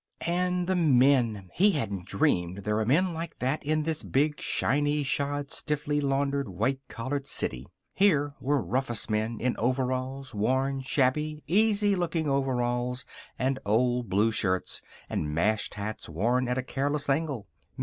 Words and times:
And 0.25 0.65
the 0.65 0.75
men! 0.75 1.51
He 1.53 1.73
hadn't 1.73 2.05
dreamed 2.07 2.63
there 2.63 2.77
were 2.77 2.87
men 2.87 3.13
like 3.13 3.37
that 3.37 3.63
in 3.63 3.83
this 3.83 4.01
big, 4.01 4.41
shiny 4.41 5.03
shod, 5.03 5.51
stiffly 5.51 6.01
laundered, 6.01 6.49
white 6.49 6.79
collared 6.87 7.27
city. 7.27 7.67
Here 7.93 8.33
were 8.41 8.63
rufous 8.63 9.11
men 9.11 9.37
in 9.39 9.55
overalls 9.57 10.33
worn, 10.33 10.81
shabby, 10.81 11.43
easy 11.45 11.93
looking 11.95 12.27
overalls 12.27 13.05
and 13.37 13.59
old 13.63 14.09
blue 14.09 14.31
shirts, 14.31 14.81
and 15.07 15.29
mashed 15.35 15.75
hats 15.75 16.09
worn 16.09 16.47
at 16.47 16.57
a 16.57 16.63
careless 16.63 17.07
angle. 17.07 17.45